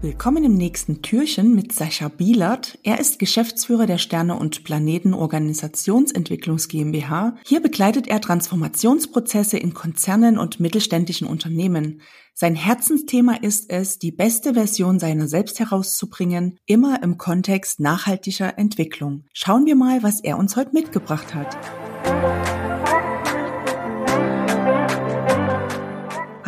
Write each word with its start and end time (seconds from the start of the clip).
Willkommen 0.00 0.44
im 0.44 0.54
nächsten 0.54 1.02
Türchen 1.02 1.56
mit 1.56 1.72
Sascha 1.72 2.06
Bielert. 2.06 2.78
Er 2.84 3.00
ist 3.00 3.18
Geschäftsführer 3.18 3.84
der 3.84 3.98
Sterne- 3.98 4.38
und 4.38 4.62
Planeten 4.62 5.12
Organisationsentwicklungs 5.12 6.68
GmbH. 6.68 7.34
Hier 7.44 7.60
begleitet 7.60 8.06
er 8.06 8.20
Transformationsprozesse 8.20 9.58
in 9.58 9.74
Konzernen 9.74 10.38
und 10.38 10.60
mittelständischen 10.60 11.26
Unternehmen. 11.26 12.00
Sein 12.32 12.54
Herzensthema 12.54 13.38
ist 13.42 13.72
es, 13.72 13.98
die 13.98 14.12
beste 14.12 14.54
Version 14.54 15.00
seiner 15.00 15.26
selbst 15.26 15.58
herauszubringen, 15.58 16.60
immer 16.66 17.02
im 17.02 17.18
Kontext 17.18 17.80
nachhaltiger 17.80 18.56
Entwicklung. 18.56 19.24
Schauen 19.32 19.66
wir 19.66 19.74
mal, 19.74 20.04
was 20.04 20.20
er 20.20 20.38
uns 20.38 20.54
heute 20.54 20.74
mitgebracht 20.74 21.34
hat. 21.34 21.58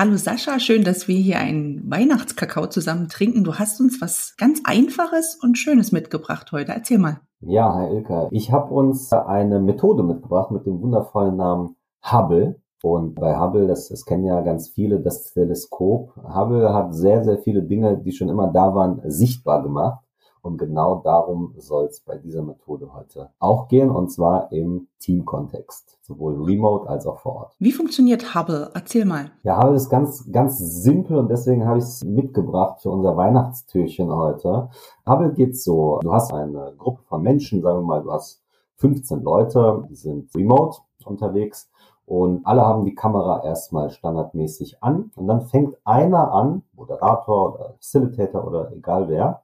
Hallo 0.03 0.17
Sascha, 0.17 0.59
schön, 0.59 0.83
dass 0.83 1.09
wir 1.09 1.19
hier 1.19 1.41
einen 1.41 1.91
Weihnachtskakao 1.91 2.69
zusammen 2.69 3.09
trinken. 3.11 3.45
Du 3.45 3.57
hast 3.57 3.83
uns 3.83 4.01
was 4.01 4.35
ganz 4.39 4.63
Einfaches 4.65 5.39
und 5.43 5.59
Schönes 5.59 5.93
mitgebracht 5.93 6.53
heute. 6.53 6.73
Erzähl 6.73 6.97
mal. 6.97 7.21
Ja, 7.41 7.77
Herr 7.77 7.91
Ilka, 7.91 8.29
ich 8.31 8.51
habe 8.51 8.73
uns 8.73 9.13
eine 9.13 9.61
Methode 9.61 10.03
mitgebracht 10.03 10.53
mit 10.53 10.65
dem 10.65 10.81
wundervollen 10.81 11.37
Namen 11.37 11.77
Hubble. 12.03 12.63
Und 12.83 13.17
bei 13.17 13.39
Hubble, 13.39 13.67
das, 13.67 13.91
das 13.91 14.07
kennen 14.07 14.25
ja 14.25 14.41
ganz 14.41 14.71
viele, 14.71 15.01
das 15.01 15.35
Teleskop. 15.35 16.17
Hubble 16.17 16.73
hat 16.73 16.95
sehr, 16.95 17.23
sehr 17.23 17.37
viele 17.37 17.63
Dinge, 17.63 17.99
die 17.99 18.13
schon 18.13 18.31
immer 18.31 18.51
da 18.51 18.75
waren, 18.75 19.03
sichtbar 19.05 19.63
gemacht. 19.63 20.03
Und 20.43 20.59
genau 20.59 20.97
darum 21.05 21.55
soll 21.59 21.87
es 21.87 22.01
bei 22.01 22.17
dieser 22.17 22.43
Methode 22.43 22.93
heute 22.95 23.31
auch 23.39 23.69
gehen, 23.69 23.91
und 23.91 24.11
zwar 24.11 24.51
im 24.53 24.89
Teamkontext, 24.99 25.99
sowohl 26.03 26.43
remote 26.43 26.89
als 26.89 27.07
auch 27.07 27.19
vor 27.19 27.37
Ort. 27.37 27.57
Wie 27.59 27.73
funktioniert 27.73 28.35
Hubble? 28.35 28.71
Erzähl 28.75 29.05
mal. 29.05 29.31
Ja, 29.43 29.59
Hubble 29.59 29.77
ist 29.77 29.91
ganz, 29.91 30.31
ganz 30.31 30.59
simpel 30.59 31.19
und 31.19 31.29
deswegen 31.31 31.67
habe 31.67 31.79
ich 31.79 31.85
es 31.85 32.05
mitgebracht 32.05 32.81
für 32.81 32.91
unser 32.91 33.17
Weihnachtstürchen 33.17 34.13
heute. 34.13 34.71
Hubble 35.07 35.33
geht 35.33 35.61
so, 35.61 35.99
du 36.03 36.13
hast 36.13 36.33
eine 36.33 36.75
Gruppe 36.77 37.03
von 37.05 37.23
Menschen, 37.23 37.63
sagen 37.63 37.79
wir 37.79 37.87
mal, 37.87 38.03
du 38.03 38.13
hast 38.13 38.43
15 38.77 39.23
Leute, 39.23 39.85
die 39.91 39.95
sind 39.95 40.35
remote 40.35 40.79
unterwegs 41.05 41.71
und 42.07 42.45
alle 42.45 42.63
haben 42.63 42.85
die 42.85 42.95
Kamera 42.95 43.45
erstmal 43.45 43.91
standardmäßig 43.91 44.83
an 44.83 45.13
und 45.15 45.29
dann 45.29 45.43
fängt 45.43 45.77
einer 45.85 46.33
an, 46.33 46.63
Moderator 46.73 47.55
oder 47.55 47.75
Facilitator 47.75 48.47
oder 48.47 48.73
egal 48.73 49.09
wer, 49.09 49.43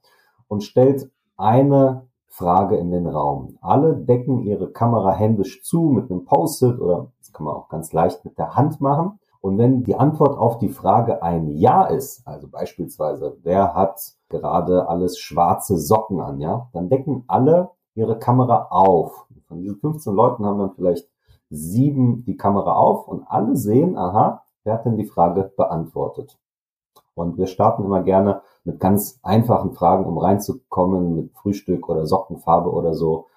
und 0.48 0.62
stellt 0.62 1.11
eine 1.36 2.06
Frage 2.28 2.77
in 2.77 2.91
den 2.91 3.06
Raum. 3.06 3.56
Alle 3.62 3.97
decken 3.97 4.42
ihre 4.42 4.70
Kamera 4.70 5.12
händisch 5.12 5.62
zu 5.62 5.83
mit 5.84 6.11
einem 6.11 6.25
Post-it 6.25 6.78
oder 6.78 7.12
das 7.19 7.33
kann 7.33 7.47
man 7.47 7.55
auch 7.55 7.69
ganz 7.69 7.92
leicht 7.92 8.25
mit 8.25 8.36
der 8.38 8.56
Hand 8.56 8.80
machen. 8.80 9.19
Und 9.41 9.58
wenn 9.58 9.84
die 9.84 9.94
Antwort 9.94 10.36
auf 10.36 10.58
die 10.58 10.69
Frage 10.69 11.22
ein 11.22 11.48
Ja 11.48 11.84
ist, 11.84 12.27
also 12.27 12.48
beispielsweise, 12.48 13.36
wer 13.42 13.75
hat 13.75 14.14
gerade 14.28 14.88
alles 14.88 15.19
schwarze 15.19 15.78
Socken 15.78 16.20
an, 16.20 16.41
ja, 16.41 16.69
dann 16.72 16.88
decken 16.88 17.25
alle 17.28 17.70
ihre 17.94 18.19
Kamera 18.19 18.69
auf. 18.70 19.27
Von 19.47 19.60
diesen 19.60 19.78
15 19.78 20.12
Leuten 20.12 20.44
haben 20.44 20.58
dann 20.58 20.75
vielleicht 20.75 21.08
sieben 21.48 22.25
die 22.25 22.37
Kamera 22.37 22.75
auf 22.75 23.06
und 23.06 23.22
alle 23.28 23.56
sehen, 23.56 23.97
aha, 23.97 24.42
wer 24.65 24.75
hat 24.75 24.84
denn 24.84 24.97
die 24.97 25.06
Frage 25.06 25.53
beantwortet? 25.56 26.37
Und 27.16 27.38
wir 27.38 27.47
starten 27.47 27.84
immer 27.84 28.03
gerne 28.03 28.43
mit 28.65 28.78
ganz 28.78 29.19
einfachen 29.22 29.72
Fragen, 29.72 30.04
um 30.04 30.19
reinzukommen, 30.19 31.16
mit 31.16 31.32
Frühstück 31.32 31.88
oder 31.88 32.04
Sockenfarbe 32.04 32.71
oder 32.71 32.93
so. 32.93 33.28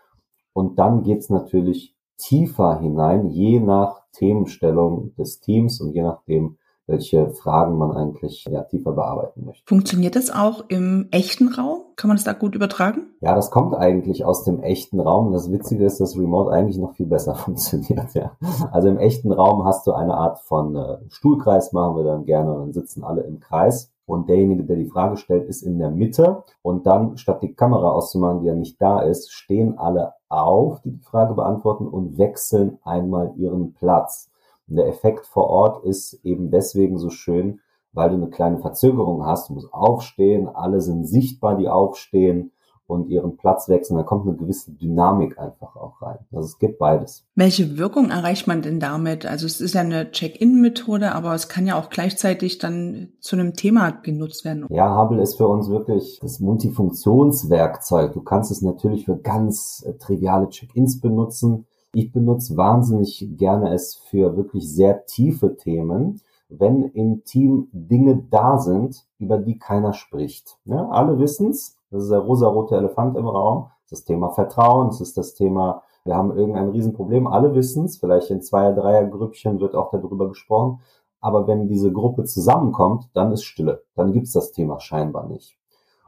Und 0.51 0.77
dann 0.79 1.01
geht's 1.01 1.29
natürlich 1.29 1.95
tiefer 2.17 2.79
hinein, 2.79 3.29
je 3.29 3.61
nach 3.61 4.01
Themenstellung 4.11 5.15
des 5.15 5.39
Teams 5.39 5.79
und 5.79 5.93
je 5.93 6.01
nachdem, 6.01 6.57
welche 6.87 7.29
Fragen 7.29 7.77
man 7.77 7.91
eigentlich 7.93 8.45
ja, 8.49 8.63
tiefer 8.63 8.91
bearbeiten 8.91 9.45
möchte. 9.45 9.63
Funktioniert 9.65 10.17
das 10.17 10.29
auch 10.29 10.65
im 10.67 11.07
echten 11.11 11.47
Raum? 11.47 11.83
Kann 11.99 12.07
man 12.07 12.15
das 12.15 12.23
da 12.23 12.31
gut 12.31 12.55
übertragen? 12.55 13.07
Ja, 13.19 13.35
das 13.35 13.51
kommt 13.51 13.75
eigentlich 13.75 14.23
aus 14.23 14.45
dem 14.45 14.63
echten 14.63 15.01
Raum. 15.01 15.33
Das 15.33 15.51
Witzige 15.51 15.83
ist, 15.83 15.99
dass 15.99 16.17
Remote 16.17 16.49
eigentlich 16.49 16.77
noch 16.77 16.93
viel 16.93 17.07
besser 17.07 17.35
funktioniert. 17.35 18.13
Ja. 18.13 18.31
Also 18.71 18.87
im 18.87 18.97
echten 18.97 19.33
Raum 19.33 19.65
hast 19.65 19.85
du 19.85 19.91
eine 19.91 20.13
Art 20.13 20.39
von 20.39 20.77
äh, 20.77 20.99
Stuhlkreis, 21.09 21.73
machen 21.73 21.97
wir 21.97 22.05
dann 22.05 22.23
gerne, 22.23 22.53
und 22.53 22.59
dann 22.61 22.71
sitzen 22.71 23.03
alle 23.03 23.23
im 23.23 23.41
Kreis. 23.41 23.91
Und 24.05 24.29
derjenige, 24.29 24.63
der 24.63 24.77
die 24.77 24.85
Frage 24.85 25.17
stellt, 25.17 25.49
ist 25.49 25.61
in 25.61 25.77
der 25.77 25.91
Mitte. 25.91 26.43
Und 26.61 26.87
dann, 26.87 27.17
statt 27.17 27.41
die 27.41 27.53
Kamera 27.53 27.91
auszumachen, 27.91 28.39
die 28.39 28.47
ja 28.47 28.55
nicht 28.55 28.81
da 28.81 29.01
ist, 29.01 29.33
stehen 29.33 29.77
alle 29.77 30.13
auf, 30.29 30.79
die 30.79 30.91
die 30.91 31.03
Frage 31.03 31.33
beantworten 31.33 31.85
und 31.85 32.17
wechseln 32.17 32.79
einmal 32.85 33.33
ihren 33.35 33.73
Platz. 33.73 34.31
Und 34.69 34.77
der 34.77 34.87
Effekt 34.87 35.25
vor 35.25 35.49
Ort 35.49 35.83
ist 35.83 36.13
eben 36.23 36.49
deswegen 36.49 36.97
so 36.97 37.09
schön, 37.09 37.59
weil 37.93 38.09
du 38.09 38.15
eine 38.15 38.29
kleine 38.29 38.59
Verzögerung 38.59 39.25
hast. 39.25 39.49
Du 39.49 39.53
musst 39.53 39.73
aufstehen, 39.73 40.47
alle 40.47 40.81
sind 40.81 41.05
sichtbar, 41.05 41.57
die 41.57 41.67
aufstehen 41.67 42.51
und 42.89 43.07
ihren 43.07 43.37
Platz 43.37 43.69
wechseln. 43.69 43.97
Da 43.97 44.03
kommt 44.03 44.27
eine 44.27 44.35
gewisse 44.35 44.71
Dynamik 44.71 45.37
einfach 45.37 45.75
auch 45.75 46.01
rein. 46.01 46.17
Also 46.31 46.47
es 46.47 46.57
gibt 46.57 46.79
beides. 46.79 47.23
Welche 47.35 47.77
Wirkung 47.77 48.09
erreicht 48.09 48.47
man 48.47 48.63
denn 48.63 48.79
damit? 48.79 49.25
Also 49.25 49.45
es 49.45 49.61
ist 49.61 49.75
ja 49.75 49.81
eine 49.81 50.11
Check-in-Methode, 50.11 51.13
aber 51.13 51.35
es 51.35 51.47
kann 51.49 51.67
ja 51.67 51.77
auch 51.79 51.89
gleichzeitig 51.89 52.57
dann 52.57 53.09
zu 53.19 53.35
einem 53.35 53.53
Thema 53.53 53.91
genutzt 53.91 54.43
werden. 54.43 54.65
Ja, 54.69 54.97
Hubble 54.97 55.21
ist 55.21 55.35
für 55.35 55.47
uns 55.47 55.69
wirklich 55.69 56.19
das 56.21 56.39
Multifunktionswerkzeug. 56.39 58.13
Du 58.13 58.21
kannst 58.21 58.49
es 58.49 58.61
natürlich 58.63 59.05
für 59.05 59.17
ganz 59.17 59.83
äh, 59.87 59.93
triviale 59.93 60.49
Check-ins 60.49 60.99
benutzen. 60.99 61.67
Ich 61.93 62.11
benutze 62.11 62.57
wahnsinnig 62.57 63.29
gerne 63.37 63.73
es 63.73 63.95
für 63.95 64.35
wirklich 64.35 64.67
sehr 64.67 65.05
tiefe 65.05 65.55
Themen, 65.57 66.21
wenn 66.49 66.85
im 66.89 67.23
Team 67.23 67.69
Dinge 67.71 68.23
da 68.29 68.57
sind, 68.57 69.05
über 69.19 69.37
die 69.37 69.59
keiner 69.59 69.93
spricht. 69.93 70.57
Ja, 70.65 70.89
alle 70.89 71.19
wissen's, 71.19 71.77
das 71.91 72.03
ist 72.03 72.11
der 72.11 72.19
rosarote 72.19 72.75
Elefant 72.75 73.15
im 73.17 73.27
Raum, 73.27 73.67
das 73.89 74.03
Thema 74.03 74.29
Vertrauen, 74.29 74.87
das 74.87 75.01
ist 75.01 75.17
das 75.17 75.35
Thema, 75.35 75.83
wir 76.03 76.15
haben 76.15 76.35
irgendein 76.35 76.69
Riesenproblem, 76.69 77.27
alle 77.27 77.53
wissen's, 77.53 77.97
vielleicht 77.97 78.31
in 78.31 78.41
Zweier-, 78.41 78.73
Dreier-Grüppchen 78.73 79.59
wird 79.59 79.75
auch 79.75 79.91
darüber 79.91 80.27
gesprochen, 80.29 80.81
aber 81.21 81.47
wenn 81.47 81.67
diese 81.67 81.91
Gruppe 81.91 82.23
zusammenkommt, 82.23 83.09
dann 83.13 83.31
ist 83.31 83.43
Stille, 83.43 83.83
dann 83.95 84.11
gibt's 84.11 84.31
das 84.31 84.51
Thema 84.51 84.79
scheinbar 84.79 85.27
nicht. 85.27 85.57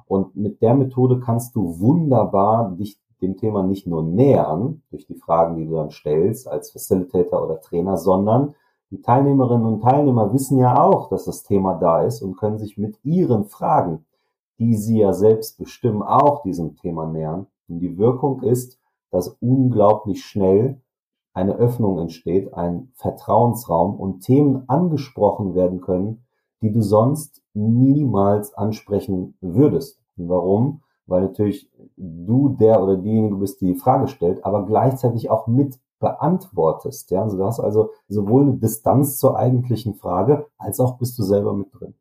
Und 0.05 0.35
mit 0.35 0.61
der 0.61 0.73
Methode 0.73 1.19
kannst 1.19 1.55
du 1.55 1.79
wunderbar 1.79 2.71
dich 2.71 2.99
dem 3.21 3.37
Thema 3.37 3.63
nicht 3.63 3.87
nur 3.87 4.03
nähern 4.03 4.81
durch 4.89 5.05
die 5.05 5.15
Fragen, 5.15 5.55
die 5.55 5.67
du 5.67 5.75
dann 5.75 5.91
stellst 5.91 6.47
als 6.47 6.71
Facilitator 6.71 7.43
oder 7.43 7.61
Trainer, 7.61 7.97
sondern 7.97 8.55
die 8.91 9.01
Teilnehmerinnen 9.01 9.65
und 9.65 9.81
Teilnehmer 9.81 10.33
wissen 10.33 10.57
ja 10.57 10.83
auch, 10.83 11.07
dass 11.09 11.23
das 11.23 11.43
Thema 11.43 11.75
da 11.75 12.03
ist 12.03 12.21
und 12.21 12.35
können 12.35 12.59
sich 12.59 12.77
mit 12.77 12.99
ihren 13.03 13.45
Fragen, 13.45 14.05
die 14.59 14.75
sie 14.75 14.99
ja 14.99 15.13
selbst 15.13 15.57
bestimmen, 15.57 16.03
auch 16.03 16.43
diesem 16.43 16.75
Thema 16.75 17.07
nähern. 17.07 17.47
Und 17.69 17.79
die 17.79 17.97
Wirkung 17.97 18.43
ist, 18.43 18.79
dass 19.09 19.29
unglaublich 19.39 20.25
schnell 20.25 20.81
eine 21.33 21.55
Öffnung 21.55 21.99
entsteht, 21.99 22.53
ein 22.53 22.91
Vertrauensraum 22.95 23.97
und 23.97 24.21
Themen 24.21 24.67
angesprochen 24.67 25.55
werden 25.55 25.79
können, 25.79 26.25
die 26.61 26.71
du 26.71 26.81
sonst 26.81 27.41
niemals 27.53 28.53
ansprechen 28.53 29.35
würdest. 29.39 30.01
Und 30.17 30.27
warum? 30.27 30.81
Weil 31.07 31.21
natürlich 31.21 31.71
du 31.95 32.49
der 32.49 32.83
oder 32.83 32.97
diejenige 32.97 33.37
bist, 33.37 33.61
die 33.61 33.67
die 33.67 33.79
Frage 33.79 34.09
stellt, 34.09 34.43
aber 34.45 34.65
gleichzeitig 34.65 35.29
auch 35.29 35.47
mit 35.47 35.79
beantwortest. 36.01 37.11
Ja? 37.11 37.23
Also 37.23 37.37
du 37.37 37.45
hast 37.45 37.61
also 37.61 37.91
sowohl 38.09 38.43
eine 38.43 38.57
Distanz 38.57 39.17
zur 39.17 39.37
eigentlichen 39.37 39.95
Frage, 39.95 40.47
als 40.57 40.81
auch 40.81 40.97
bist 40.97 41.17
du 41.17 41.23
selber 41.23 41.53
mit 41.53 41.67
drin. 41.73 41.93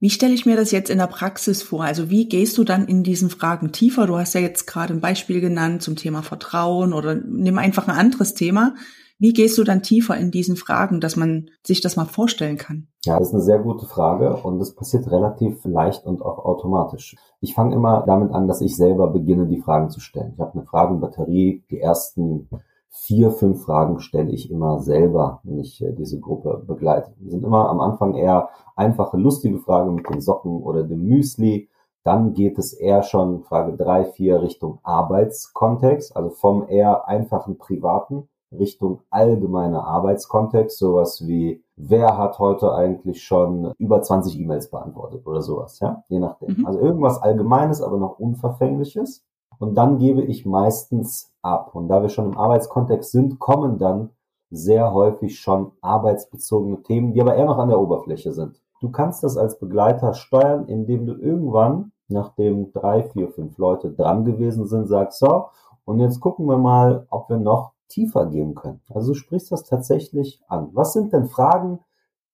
Wie 0.00 0.10
stelle 0.10 0.34
ich 0.34 0.44
mir 0.44 0.56
das 0.56 0.70
jetzt 0.70 0.90
in 0.90 0.98
der 0.98 1.06
Praxis 1.06 1.62
vor? 1.62 1.84
Also 1.84 2.10
wie 2.10 2.28
gehst 2.28 2.58
du 2.58 2.64
dann 2.64 2.86
in 2.86 3.04
diesen 3.04 3.30
Fragen 3.30 3.72
tiefer? 3.72 4.06
Du 4.06 4.18
hast 4.18 4.34
ja 4.34 4.40
jetzt 4.42 4.66
gerade 4.66 4.92
ein 4.92 5.00
Beispiel 5.00 5.40
genannt 5.40 5.80
zum 5.80 5.96
Thema 5.96 6.22
Vertrauen 6.22 6.92
oder 6.92 7.14
nimm 7.14 7.56
einfach 7.56 7.88
ein 7.88 7.96
anderes 7.96 8.34
Thema. 8.34 8.74
Wie 9.18 9.32
gehst 9.32 9.56
du 9.56 9.64
dann 9.64 9.82
tiefer 9.82 10.16
in 10.16 10.30
diesen 10.30 10.56
Fragen, 10.56 11.00
dass 11.00 11.16
man 11.16 11.48
sich 11.64 11.80
das 11.80 11.96
mal 11.96 12.04
vorstellen 12.04 12.58
kann? 12.58 12.88
Ja, 13.04 13.18
das 13.18 13.28
ist 13.28 13.34
eine 13.34 13.42
sehr 13.42 13.60
gute 13.60 13.86
Frage 13.86 14.36
und 14.36 14.58
das 14.58 14.74
passiert 14.74 15.10
relativ 15.10 15.64
leicht 15.64 16.04
und 16.04 16.20
auch 16.20 16.44
automatisch. 16.44 17.16
Ich 17.40 17.54
fange 17.54 17.74
immer 17.74 18.04
damit 18.06 18.32
an, 18.32 18.48
dass 18.48 18.60
ich 18.60 18.76
selber 18.76 19.10
beginne, 19.10 19.46
die 19.46 19.60
Fragen 19.60 19.88
zu 19.88 20.00
stellen. 20.00 20.32
Ich 20.34 20.40
habe 20.40 20.52
eine 20.52 20.66
Fragenbatterie. 20.66 21.64
Die 21.70 21.80
ersten 21.80 22.48
vier, 22.94 23.32
fünf 23.32 23.64
Fragen 23.64 23.98
stelle 23.98 24.30
ich 24.30 24.50
immer 24.50 24.78
selber, 24.78 25.40
wenn 25.42 25.58
ich 25.58 25.82
äh, 25.82 25.92
diese 25.92 26.20
Gruppe 26.20 26.62
begleite. 26.66 27.12
Die 27.18 27.28
sind 27.28 27.44
immer 27.44 27.68
am 27.68 27.80
Anfang 27.80 28.14
eher 28.14 28.50
einfache, 28.76 29.16
lustige 29.16 29.58
Fragen 29.58 29.94
mit 29.94 30.08
den 30.08 30.20
Socken 30.20 30.62
oder 30.62 30.84
dem 30.84 31.02
Müsli. 31.04 31.68
Dann 32.04 32.34
geht 32.34 32.58
es 32.58 32.72
eher 32.72 33.02
schon, 33.02 33.42
Frage 33.42 33.76
drei, 33.76 34.04
vier, 34.04 34.42
Richtung 34.42 34.78
Arbeitskontext, 34.84 36.16
also 36.16 36.30
vom 36.30 36.68
eher 36.68 37.08
einfachen 37.08 37.58
privaten 37.58 38.28
Richtung 38.52 39.00
allgemeiner 39.10 39.84
Arbeitskontext, 39.84 40.78
sowas 40.78 41.26
wie, 41.26 41.64
wer 41.76 42.16
hat 42.16 42.38
heute 42.38 42.72
eigentlich 42.74 43.24
schon 43.24 43.72
über 43.78 44.02
20 44.02 44.38
E-Mails 44.38 44.70
beantwortet 44.70 45.26
oder 45.26 45.42
sowas, 45.42 45.80
ja, 45.80 46.04
je 46.08 46.20
nachdem. 46.20 46.58
Mhm. 46.58 46.66
Also 46.66 46.78
irgendwas 46.78 47.20
Allgemeines, 47.20 47.82
aber 47.82 47.98
noch 47.98 48.20
Unverfängliches. 48.20 49.24
Und 49.58 49.74
dann 49.74 49.98
gebe 49.98 50.22
ich 50.22 50.46
meistens 50.46 51.32
ab. 51.42 51.74
Und 51.74 51.88
da 51.88 52.02
wir 52.02 52.08
schon 52.08 52.32
im 52.32 52.38
Arbeitskontext 52.38 53.12
sind, 53.12 53.38
kommen 53.38 53.78
dann 53.78 54.10
sehr 54.50 54.92
häufig 54.92 55.40
schon 55.40 55.72
arbeitsbezogene 55.80 56.82
Themen, 56.82 57.12
die 57.12 57.20
aber 57.20 57.34
eher 57.34 57.46
noch 57.46 57.58
an 57.58 57.68
der 57.68 57.80
Oberfläche 57.80 58.32
sind. 58.32 58.60
Du 58.80 58.90
kannst 58.90 59.24
das 59.24 59.36
als 59.36 59.58
Begleiter 59.58 60.14
steuern, 60.14 60.66
indem 60.66 61.06
du 61.06 61.14
irgendwann, 61.14 61.92
nachdem 62.08 62.72
drei, 62.72 63.02
vier, 63.02 63.30
fünf 63.30 63.56
Leute 63.58 63.90
dran 63.90 64.24
gewesen 64.24 64.66
sind, 64.66 64.86
sagst, 64.86 65.18
so, 65.18 65.46
und 65.84 66.00
jetzt 66.00 66.20
gucken 66.20 66.46
wir 66.46 66.58
mal, 66.58 67.06
ob 67.10 67.28
wir 67.28 67.38
noch 67.38 67.72
tiefer 67.88 68.26
gehen 68.26 68.54
können. 68.54 68.80
Also 68.92 69.12
du 69.12 69.14
sprichst 69.14 69.52
das 69.52 69.64
tatsächlich 69.64 70.42
an. 70.48 70.70
Was 70.72 70.92
sind 70.92 71.12
denn 71.12 71.26
Fragen, 71.26 71.80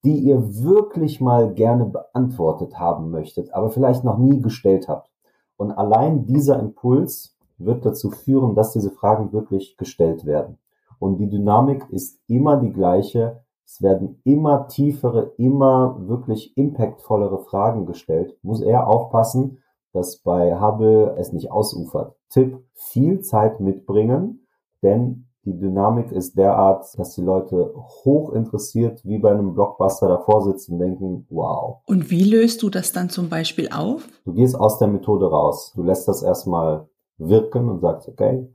die 0.04 0.18
ihr 0.18 0.62
wirklich 0.62 1.20
mal 1.20 1.52
gerne 1.52 1.84
beantwortet 1.84 2.78
haben 2.78 3.10
möchtet, 3.10 3.52
aber 3.52 3.70
vielleicht 3.70 4.04
noch 4.04 4.18
nie 4.18 4.40
gestellt 4.40 4.88
habt? 4.88 5.10
Und 5.60 5.72
allein 5.72 6.24
dieser 6.24 6.58
Impuls 6.58 7.36
wird 7.58 7.84
dazu 7.84 8.10
führen, 8.10 8.54
dass 8.54 8.72
diese 8.72 8.90
Fragen 8.90 9.30
wirklich 9.34 9.76
gestellt 9.76 10.24
werden. 10.24 10.56
Und 10.98 11.18
die 11.18 11.28
Dynamik 11.28 11.86
ist 11.90 12.18
immer 12.28 12.56
die 12.56 12.72
gleiche. 12.72 13.42
Es 13.66 13.82
werden 13.82 14.22
immer 14.24 14.68
tiefere, 14.68 15.34
immer 15.36 15.96
wirklich 16.08 16.56
impactvollere 16.56 17.40
Fragen 17.40 17.84
gestellt. 17.84 18.38
Muss 18.42 18.62
er 18.62 18.86
aufpassen, 18.86 19.58
dass 19.92 20.22
bei 20.22 20.58
Hubble 20.58 21.14
es 21.18 21.34
nicht 21.34 21.52
ausufert. 21.52 22.16
Tipp, 22.30 22.64
viel 22.72 23.20
Zeit 23.20 23.60
mitbringen, 23.60 24.46
denn 24.82 25.26
die 25.44 25.58
Dynamik 25.58 26.12
ist 26.12 26.36
derart, 26.36 26.86
dass 26.98 27.14
die 27.14 27.22
Leute 27.22 27.72
hoch 28.04 28.32
interessiert 28.32 29.02
wie 29.04 29.18
bei 29.18 29.30
einem 29.30 29.54
Blockbuster 29.54 30.08
davor 30.08 30.42
sitzen 30.42 30.74
und 30.74 30.80
denken, 30.80 31.26
wow. 31.30 31.78
Und 31.86 32.10
wie 32.10 32.24
löst 32.24 32.62
du 32.62 32.68
das 32.68 32.92
dann 32.92 33.08
zum 33.08 33.30
Beispiel 33.30 33.70
auf? 33.74 34.06
Du 34.24 34.34
gehst 34.34 34.54
aus 34.54 34.78
der 34.78 34.88
Methode 34.88 35.30
raus. 35.30 35.72
Du 35.74 35.82
lässt 35.82 36.06
das 36.08 36.22
erstmal 36.22 36.88
wirken 37.16 37.68
und 37.68 37.80
sagst, 37.80 38.08
okay, 38.08 38.48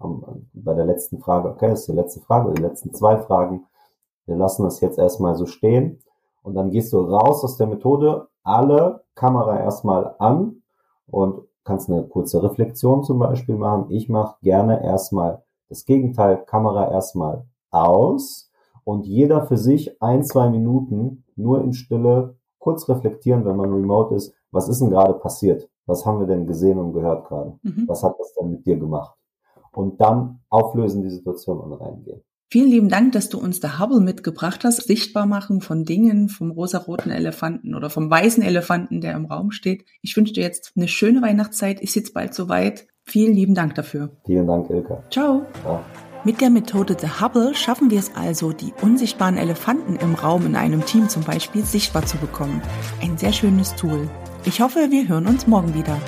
bei 0.53 0.73
der 0.73 0.85
letzten 0.85 1.19
Frage, 1.19 1.49
okay, 1.49 1.69
das 1.69 1.81
ist 1.81 1.89
die 1.89 1.93
letzte 1.93 2.21
Frage, 2.21 2.53
die 2.53 2.61
letzten 2.61 2.93
zwei 2.93 3.17
Fragen, 3.17 3.65
wir 4.25 4.35
lassen 4.35 4.63
das 4.63 4.79
jetzt 4.81 4.97
erstmal 4.97 5.35
so 5.35 5.45
stehen 5.45 6.01
und 6.41 6.55
dann 6.55 6.71
gehst 6.71 6.91
du 6.93 6.99
raus 6.99 7.43
aus 7.43 7.57
der 7.57 7.67
Methode, 7.67 8.27
alle 8.43 9.03
Kamera 9.13 9.59
erstmal 9.59 10.15
an 10.19 10.63
und 11.07 11.41
kannst 11.63 11.89
eine 11.89 12.03
kurze 12.07 12.41
Reflexion 12.41 13.03
zum 13.03 13.19
Beispiel 13.19 13.55
machen. 13.55 13.91
Ich 13.91 14.09
mache 14.09 14.37
gerne 14.41 14.83
erstmal 14.83 15.44
das 15.69 15.85
Gegenteil, 15.85 16.43
Kamera 16.45 16.91
erstmal 16.91 17.45
aus 17.71 18.51
und 18.83 19.05
jeder 19.05 19.45
für 19.45 19.57
sich 19.57 20.01
ein, 20.01 20.23
zwei 20.23 20.49
Minuten 20.49 21.23
nur 21.35 21.61
in 21.61 21.73
Stille 21.73 22.37
kurz 22.59 22.87
reflektieren, 22.89 23.45
wenn 23.45 23.57
man 23.57 23.71
remote 23.71 24.15
ist, 24.15 24.33
was 24.51 24.69
ist 24.69 24.81
denn 24.81 24.89
gerade 24.89 25.13
passiert? 25.15 25.69
was 25.85 26.05
haben 26.05 26.19
wir 26.19 26.27
denn 26.27 26.47
gesehen 26.47 26.79
und 26.79 26.93
gehört 26.93 27.27
gerade? 27.27 27.57
Mhm. 27.63 27.87
Was 27.87 28.03
hat 28.03 28.15
das 28.19 28.33
denn 28.33 28.51
mit 28.51 28.65
dir 28.65 28.77
gemacht? 28.77 29.15
Und 29.71 29.99
dann 29.99 30.39
auflösen 30.49 31.03
die 31.03 31.09
Situation 31.09 31.59
und 31.59 31.73
reingehen. 31.73 32.21
Vielen 32.49 32.69
lieben 32.69 32.89
Dank, 32.89 33.11
dass 33.11 33.27
du 33.27 33.39
uns 33.39 33.59
der 33.59 33.79
Hubble 33.79 33.99
mitgebracht 33.99 34.63
hast. 34.63 34.87
Sichtbar 34.87 35.25
machen 35.25 35.61
von 35.61 35.83
Dingen, 35.83 36.29
vom 36.29 36.51
rosaroten 36.51 37.11
Elefanten 37.11 37.75
oder 37.75 37.89
vom 37.89 38.09
weißen 38.09 38.43
Elefanten, 38.43 39.01
der 39.01 39.15
im 39.15 39.25
Raum 39.25 39.51
steht. 39.51 39.85
Ich 40.01 40.15
wünsche 40.15 40.33
dir 40.33 40.43
jetzt 40.43 40.71
eine 40.75 40.87
schöne 40.87 41.21
Weihnachtszeit. 41.21 41.81
Ist 41.81 41.95
jetzt 41.95 42.13
bald 42.13 42.33
soweit. 42.33 42.87
Vielen 43.05 43.35
lieben 43.35 43.53
Dank 43.53 43.75
dafür. 43.75 44.09
Vielen 44.25 44.47
Dank, 44.47 44.69
Ilka. 44.69 45.03
Ciao. 45.11 45.45
Ciao. 45.61 45.79
Mit 46.23 46.41
der 46.41 46.49
Methode 46.49 46.97
The 46.99 47.21
Hubble 47.21 47.53
schaffen 47.53 47.91
wir 47.91 47.99
es 47.99 48.15
also, 48.15 48.51
die 48.51 48.73
unsichtbaren 48.81 49.37
Elefanten 49.37 49.95
im 49.97 50.15
Raum 50.15 50.47
in 50.47 50.55
einem 50.55 50.83
Team 50.83 51.07
zum 51.07 51.23
Beispiel 51.23 51.63
sichtbar 51.63 52.03
zu 52.05 52.17
bekommen. 52.17 52.63
Ein 52.99 53.15
sehr 53.17 53.31
schönes 53.31 53.75
Tool. 53.75 54.09
Ich 54.43 54.59
hoffe, 54.59 54.87
wir 54.89 55.07
hören 55.07 55.27
uns 55.27 55.45
morgen 55.45 55.75
wieder. 55.75 56.01